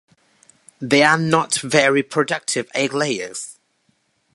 [0.79, 3.59] They are not very productive egg layers.